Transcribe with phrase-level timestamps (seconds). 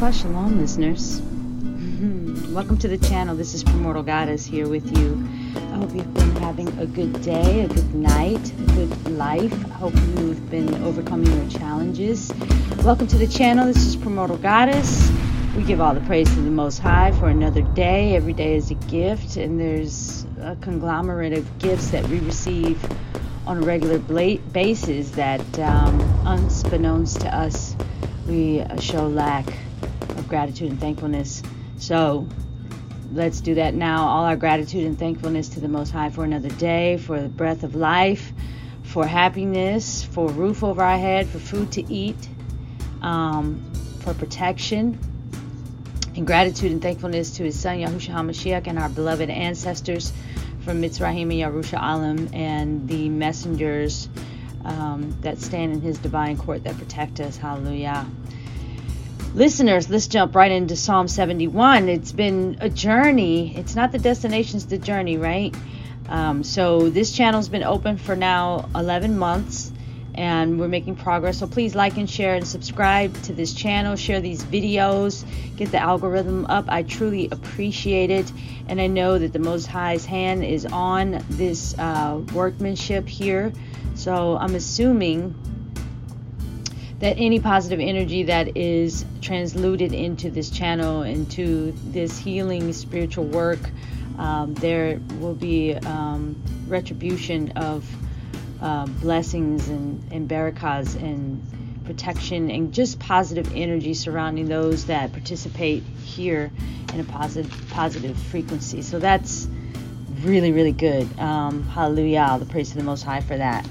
[0.00, 1.20] Shalom, listeners.
[2.52, 3.36] Welcome to the channel.
[3.36, 5.28] This is Primordial Goddess here with you.
[5.54, 9.52] I hope you've been having a good day, a good night, a good life.
[9.52, 12.32] I hope you've been overcoming your challenges.
[12.82, 13.66] Welcome to the channel.
[13.66, 15.12] This is Primordial Goddess.
[15.54, 18.16] We give all the praise to the Most High for another day.
[18.16, 22.82] Every day is a gift, and there's a conglomerate of gifts that we receive
[23.46, 27.76] on a regular basis that, um, unbeknownst to us,
[28.26, 29.46] we show lack
[30.30, 31.42] gratitude and thankfulness.
[31.76, 32.26] So
[33.12, 34.06] let's do that now.
[34.06, 37.64] All our gratitude and thankfulness to the Most High for another day, for the breath
[37.64, 38.32] of life,
[38.82, 42.28] for happiness, for roof over our head, for food to eat,
[43.02, 43.62] um,
[44.00, 44.98] for protection.
[46.16, 50.12] And gratitude and thankfulness to His Son Yahushua HaMashiach and our beloved ancestors
[50.64, 54.08] from Mitzrayim and Yerushalayim and the messengers
[54.64, 57.36] um, that stand in His divine court that protect us.
[57.36, 58.06] Hallelujah.
[59.32, 61.88] Listeners, let's jump right into Psalm 71.
[61.88, 63.56] It's been a journey.
[63.56, 65.54] It's not the destination, it's the journey, right?
[66.08, 69.70] Um, so this channel's been open for now 11 months
[70.14, 71.38] and we're making progress.
[71.38, 73.94] So please like and share and subscribe to this channel.
[73.94, 75.24] Share these videos.
[75.56, 76.64] Get the algorithm up.
[76.68, 78.32] I truly appreciate it.
[78.66, 83.52] And I know that the Most High's hand is on this uh, workmanship here.
[83.94, 85.36] So I'm assuming
[87.00, 93.58] that any positive energy that is transluted into this channel, into this healing spiritual work,
[94.18, 97.88] um, there will be um, retribution of
[98.60, 101.42] uh, blessings and, and barakas and
[101.86, 106.52] protection and just positive energy surrounding those that participate here
[106.92, 108.82] in a positive positive frequency.
[108.82, 109.48] So that's
[110.20, 111.18] really really good.
[111.18, 112.36] Um, hallelujah!
[112.38, 113.66] The praise to the Most High for that.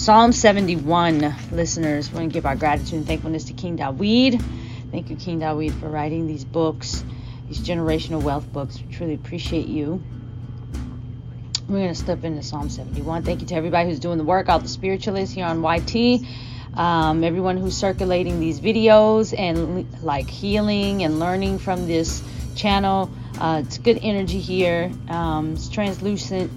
[0.00, 4.42] Psalm 71, listeners, we're going to give our gratitude and thankfulness to King Dawid.
[4.90, 7.04] Thank you, King Dawid, for writing these books,
[7.48, 8.80] these generational wealth books.
[8.80, 10.02] We truly appreciate you.
[11.68, 13.24] We're going to step into Psalm 71.
[13.24, 16.24] Thank you to everybody who's doing the work, all the spiritualists here on YT,
[16.78, 22.22] um, everyone who's circulating these videos and like healing and learning from this
[22.56, 23.10] channel.
[23.38, 24.90] Uh, it's good energy here.
[25.10, 26.50] Um, it's translucent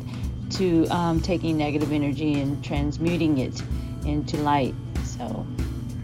[0.58, 3.62] to um, taking negative energy and transmuting it
[4.06, 4.76] into light.
[5.04, 5.46] So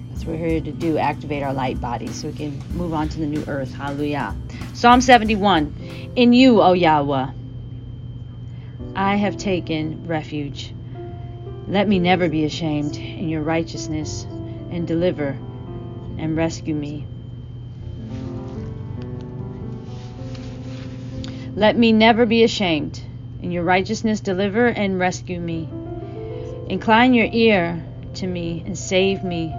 [0.09, 3.09] that's what we're here to do activate our light bodies so we can move on
[3.09, 3.73] to the new earth.
[3.73, 4.35] Hallelujah.
[4.73, 7.31] Psalm 71 In you, O Yahweh,
[8.95, 10.73] I have taken refuge.
[11.67, 14.23] Let me never be ashamed in your righteousness
[14.71, 15.37] and deliver
[16.17, 17.05] and rescue me.
[21.55, 23.01] Let me never be ashamed
[23.41, 25.69] in your righteousness, deliver and rescue me.
[26.67, 27.83] Incline your ear
[28.15, 29.55] to me and save me.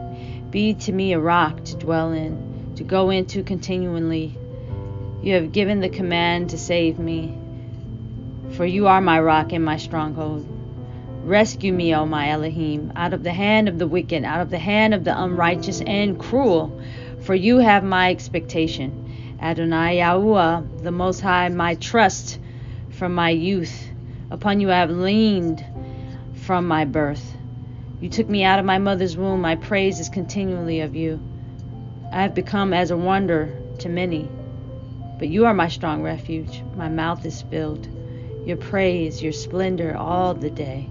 [0.51, 4.37] Be to me a rock to dwell in, to go into continually.
[5.23, 7.37] You have given the command to save me,
[8.53, 10.47] for you are my rock and my stronghold.
[11.23, 14.59] Rescue me, O my Elohim, out of the hand of the wicked, out of the
[14.59, 16.81] hand of the unrighteous and cruel,
[17.21, 19.37] for you have my expectation.
[19.41, 22.39] Adonai Yahuwah, the Most High, my trust
[23.01, 23.89] from my youth.
[24.31, 25.65] Upon you I have leaned
[26.35, 27.35] from my birth.
[27.99, 29.41] You took me out of my mother's womb.
[29.41, 31.19] My praise is continually of you.
[32.13, 34.29] I have become as a wonder to many.
[35.19, 36.63] But you are my strong refuge.
[36.77, 37.89] My mouth is filled.
[38.45, 40.91] Your praise, your splendor all the day.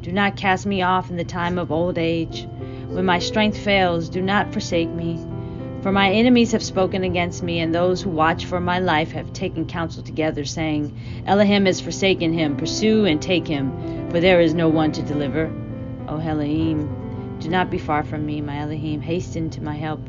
[0.00, 2.46] Do not cast me off in the time of old age.
[2.86, 5.22] When my strength fails, do not forsake me.
[5.82, 9.32] For my enemies have spoken against me, and those who watch for my life have
[9.32, 14.52] taken counsel together, saying, Elohim has forsaken him, pursue and take him, for there is
[14.52, 15.50] no one to deliver.
[16.06, 20.06] O Elohim, do not be far from me, my Elohim, hasten to my help.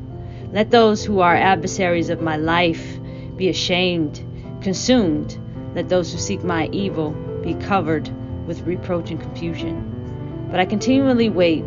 [0.51, 2.99] Let those who are adversaries of my life
[3.37, 4.25] be ashamed,
[4.61, 5.37] consumed.
[5.73, 7.11] Let those who seek my evil
[7.43, 8.09] be covered
[8.45, 10.47] with reproach and confusion.
[10.51, 11.63] But I continually wait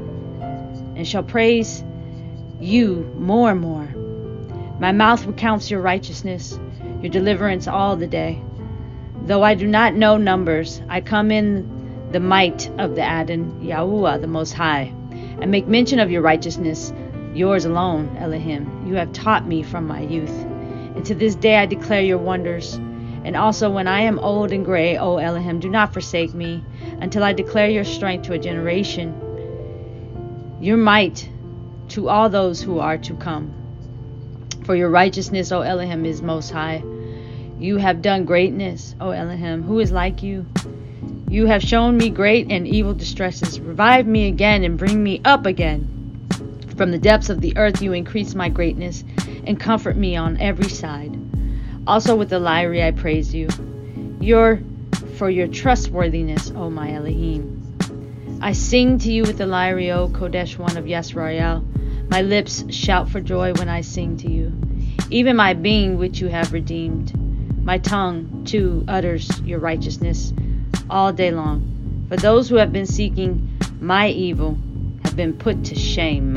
[0.95, 1.83] and shall praise
[2.65, 3.89] you more and more.
[4.81, 6.59] My mouth recounts your righteousness,
[7.01, 8.43] your deliverance all the day.
[9.23, 14.21] Though I do not know numbers, I come in the might of the Adon, Yahuwah,
[14.21, 14.93] the Most High,
[15.41, 16.93] and make mention of your righteousness,
[17.35, 18.87] yours alone, Elohim.
[18.87, 20.35] You have taught me from my youth,
[20.97, 22.75] and to this day I declare your wonders.
[23.25, 26.63] And also, when I am old and gray, O Elohim, do not forsake me
[27.01, 29.19] until I declare your strength to a generation,
[30.61, 31.29] your might
[31.89, 33.53] to all those who are to come.
[34.65, 36.83] For your righteousness, O Elohim, is most high.
[37.59, 39.63] You have done greatness, O Elohim.
[39.63, 40.47] Who is like you?
[41.29, 43.61] You have shown me great and evil distresses.
[43.61, 45.89] Revive me again and bring me up again.
[46.77, 49.05] From the depths of the earth, you increase my greatness
[49.47, 51.19] and comfort me on every side.
[51.87, 53.49] Also, with the lyre, I praise you.
[54.21, 54.61] Your,
[55.17, 57.64] for your trustworthiness, O my Elohim.
[58.41, 61.65] I sing to you with the lyre, O Kodesh one of Yisrael.
[62.11, 64.53] My lips shout for joy when I sing to you.
[65.11, 67.13] Even my being, which you have redeemed.
[67.65, 70.33] My tongue, too, utters your righteousness
[70.91, 72.07] all day long.
[72.09, 74.59] For those who have been seeking my evil
[75.05, 76.37] have been put to shame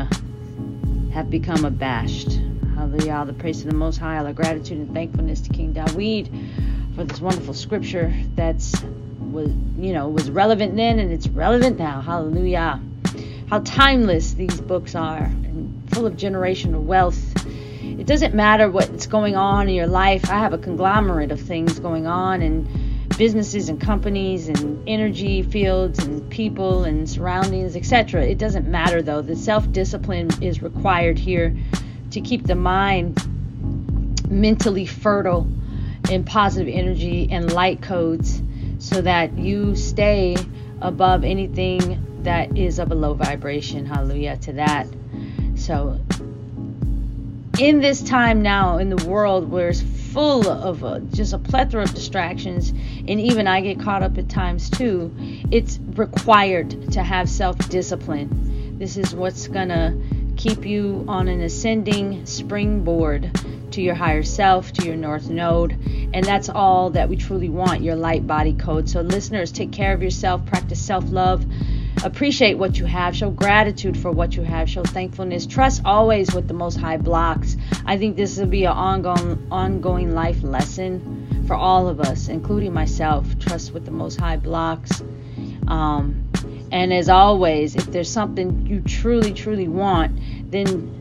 [1.14, 2.40] have become abashed.
[2.76, 3.14] Hallelujah.
[3.14, 6.30] All the praise of the Most High, all the gratitude and thankfulness to King David
[6.96, 8.74] for this wonderful scripture that's
[9.32, 12.02] was you know was relevant then and it's relevant now.
[12.02, 12.82] Hallelujah.
[13.50, 17.22] How timeless these books are and full of generational wealth.
[17.84, 20.30] It doesn't matter what's going on in your life.
[20.30, 22.68] I have a conglomerate of things going on and
[23.18, 28.26] businesses and companies and energy fields and people and surroundings, etc.
[28.26, 29.22] It doesn't matter though.
[29.22, 31.56] The self discipline is required here
[32.12, 33.20] to keep the mind
[34.30, 35.48] mentally fertile
[36.12, 38.42] in positive energy and light codes
[38.88, 40.38] so that you stay
[40.82, 43.86] above anything that is of a low vibration.
[43.86, 44.88] Hallelujah to that.
[45.56, 46.00] So,
[47.60, 51.84] in this time now in the world where it's full of uh, just a plethora
[51.84, 55.14] of distractions, and even I get caught up at times too.
[55.52, 58.78] It's required to have self discipline.
[58.80, 59.98] This is what's going to
[60.38, 63.32] keep you on an ascending springboard
[63.72, 65.78] to your higher self, to your north node.
[66.14, 68.90] And that's all that we truly want your light body code.
[68.90, 71.46] So, listeners, take care of yourself, practice self love
[72.04, 76.48] appreciate what you have, show gratitude for what you have, show thankfulness, trust always with
[76.48, 77.58] the Most High blocks.
[77.86, 82.74] I think this will be an ongoing, ongoing life lesson for all of us, including
[82.74, 83.40] myself.
[83.40, 85.02] Trust with the Most High blocks.
[85.68, 86.30] Um,
[86.72, 90.94] and as always, if there's something you truly, truly want, then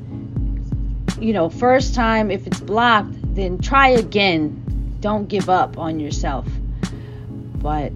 [1.21, 4.63] you know, first time if it's blocked, then try again.
[5.07, 6.49] Don't give up on yourself.
[7.63, 7.93] But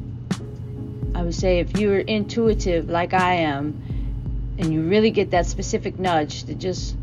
[1.13, 5.99] I would say if you're intuitive like I am, and you really get that specific
[5.99, 6.95] nudge to just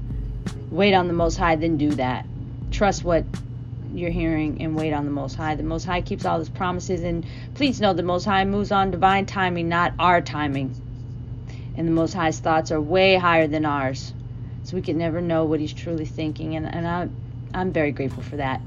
[0.71, 2.25] wait on the Most High, then do that.
[2.71, 3.25] Trust what
[3.93, 5.55] you're hearing and wait on the Most High.
[5.55, 7.25] The Most High keeps all His promises, and
[7.55, 10.73] please know the Most High moves on divine timing, not our timing.
[11.75, 14.13] And the Most High's thoughts are way higher than ours,
[14.63, 17.09] so we can never know what He's truly thinking, and, and I,
[17.53, 18.61] I'm very grateful for that.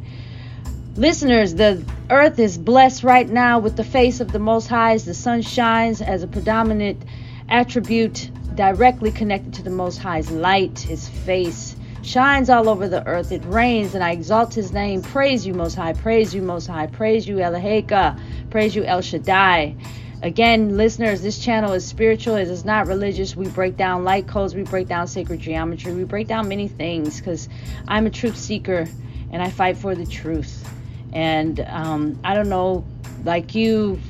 [0.97, 5.05] Listeners, the earth is blessed right now with the face of the Most High as
[5.05, 7.05] the sun shines as a predominant
[7.49, 10.81] attribute directly connected to the Most High's light.
[10.81, 13.31] His face shines all over the earth.
[13.31, 15.01] It rains, and I exalt his name.
[15.01, 15.93] Praise you, Most High.
[15.93, 16.89] Praise you, Most High.
[16.89, 18.21] Praise you, Eloheka.
[18.51, 19.77] Praise you, El Shaddai.
[20.23, 22.35] Again, listeners, this channel is spiritual.
[22.35, 23.37] It is not religious.
[23.37, 24.57] We break down light codes.
[24.57, 25.95] We break down sacred geometry.
[25.95, 27.49] We break down many things because
[27.87, 28.89] I'm a truth seeker
[29.31, 30.67] and I fight for the truth.
[31.13, 32.85] And um, I don't know,
[33.25, 34.01] like you,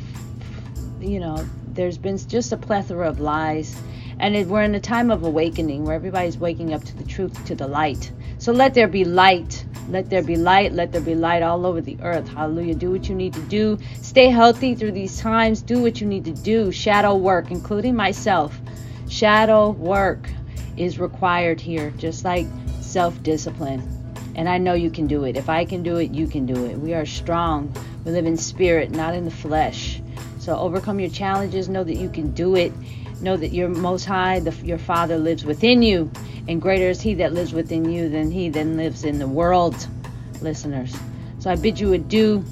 [1.00, 3.76] you know, there's been just a plethora of lies.
[4.19, 7.43] And it, we're in a time of awakening where everybody's waking up to the truth,
[7.47, 8.12] to the light.
[8.38, 9.64] So let there be light.
[9.88, 10.73] Let there be light.
[10.73, 12.29] Let there be light all over the earth.
[12.29, 12.75] Hallelujah.
[12.75, 13.79] Do what you need to do.
[14.00, 15.62] Stay healthy through these times.
[15.62, 16.70] Do what you need to do.
[16.70, 18.58] Shadow work, including myself.
[19.08, 20.29] Shadow work
[20.76, 22.47] is required here, just like
[22.81, 24.00] self discipline.
[24.35, 25.37] And I know you can do it.
[25.37, 26.78] If I can do it, you can do it.
[26.78, 27.73] We are strong.
[28.04, 30.00] We live in spirit, not in the flesh.
[30.38, 31.69] So overcome your challenges.
[31.69, 32.73] Know that you can do it.
[33.21, 36.11] Know that your Most High, the, your Father, lives within you.
[36.49, 39.87] And greater is He that lives within you than He that lives in the world,
[40.40, 40.97] listeners.
[41.38, 42.45] So I bid you adieu.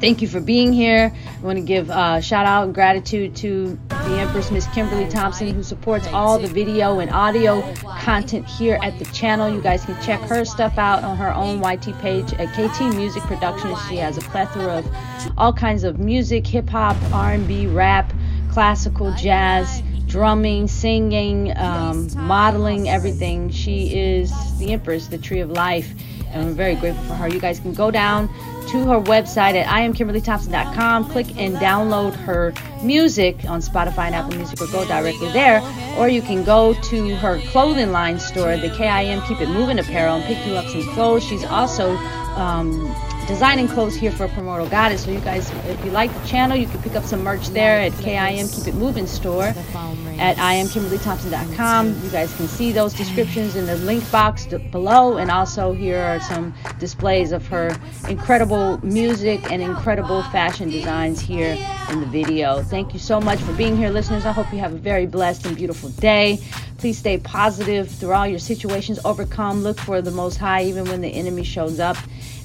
[0.00, 1.12] Thank you for being here.
[1.14, 5.52] I want to give a shout out and gratitude to the Empress Miss Kimberly Thompson,
[5.54, 7.60] who supports all the video and audio
[7.98, 9.50] content here at the channel.
[9.50, 13.22] You guys can check her stuff out on her own YT page at KT Music
[13.24, 13.78] Productions.
[13.88, 14.88] She has a plethora of
[15.36, 18.10] all kinds of music, hip hop, R&B, rap,
[18.50, 23.48] classical, jazz drumming, singing, um, modeling, everything.
[23.48, 25.94] She is the Empress, the Tree of Life,
[26.32, 27.28] and we're very grateful for her.
[27.28, 28.28] You guys can go down
[28.68, 34.60] to her website at iamkimberlythompson.com, click and download her music on Spotify and Apple Music,
[34.60, 35.60] or go directly there.
[35.98, 40.16] Or you can go to her clothing line store, the KIM Keep It Moving Apparel,
[40.16, 41.24] and pick you up some clothes.
[41.24, 41.96] She's also
[42.36, 42.94] um,
[43.26, 45.04] designing clothes here for Primordial Goddess.
[45.04, 47.80] So you guys, if you like the channel, you can pick up some merch there
[47.80, 49.52] at KIM Keep It Moving store.
[50.20, 52.02] At iamkimberlythompson.com.
[52.04, 56.20] You guys can see those descriptions in the link box below, and also here are
[56.20, 57.74] some displays of her
[58.06, 61.56] incredible music and incredible fashion designs here
[61.90, 62.62] in the video.
[62.62, 64.26] Thank you so much for being here, listeners.
[64.26, 66.38] I hope you have a very blessed and beautiful day.
[66.76, 68.98] Please stay positive through all your situations.
[69.04, 69.62] Overcome.
[69.62, 71.96] Look for the Most High even when the enemy shows up.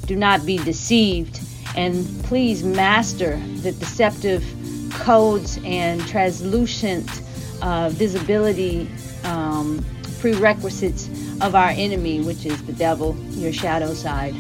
[0.06, 1.42] Do not be deceived.
[1.76, 4.46] And please master the deceptive
[4.92, 7.22] codes and translucent
[7.62, 8.90] uh, visibility
[9.24, 9.84] um,
[10.20, 11.08] prerequisites
[11.42, 14.34] of our enemy, which is the devil, your shadow side,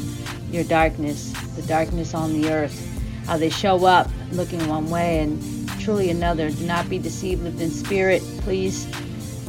[0.49, 2.91] your darkness, the darkness on the earth.
[3.25, 5.41] How they show up looking one way and
[5.79, 6.49] truly another.
[6.51, 8.21] Do not be deceived, live in spirit.
[8.39, 8.87] Please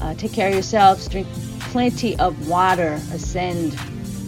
[0.01, 1.09] uh, take care of yourselves.
[1.09, 1.29] Drink
[1.61, 3.01] plenty of water.
[3.13, 3.75] Ascend.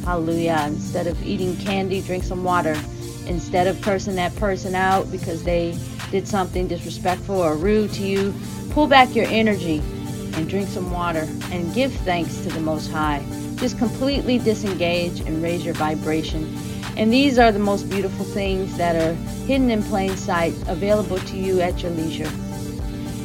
[0.04, 0.64] Hallelujah.
[0.66, 2.76] Instead of eating candy, drink some water.
[3.26, 5.76] Instead of cursing that person out because they
[6.10, 8.34] did something disrespectful or rude to you,
[8.70, 9.82] pull back your energy
[10.34, 13.24] and drink some water and give thanks to the Most High.
[13.56, 16.56] Just completely disengage and raise your vibration.
[16.96, 19.14] And these are the most beautiful things that are
[19.46, 22.30] hidden in plain sight, available to you at your leisure.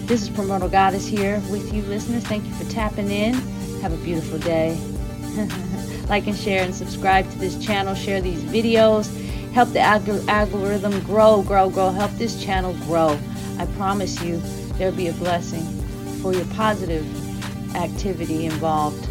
[0.06, 2.24] This is Primordial Goddess here with you, listeners.
[2.24, 3.34] Thank you for tapping in.
[3.82, 4.78] Have a beautiful day.
[6.10, 7.96] like and share and subscribe to this channel.
[7.96, 9.23] Share these videos.
[9.54, 11.92] Help the algorithm grow, grow, grow.
[11.92, 13.20] Help this channel grow.
[13.60, 14.42] I promise you
[14.80, 15.64] there'll be a blessing
[16.24, 17.06] for your positive
[17.76, 19.08] activity involved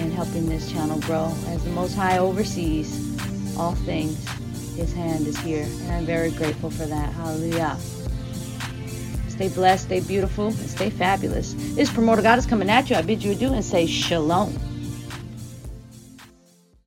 [0.00, 1.34] in helping this channel grow.
[1.46, 3.16] As the Most High oversees
[3.56, 4.28] all things,
[4.76, 5.64] His hand is here.
[5.64, 7.12] And I'm very grateful for that.
[7.14, 7.78] Hallelujah.
[9.28, 11.54] Stay blessed, stay beautiful, and stay fabulous.
[11.74, 12.96] This Primordial Goddess is coming at you.
[12.96, 14.67] I bid you adieu and say shalom.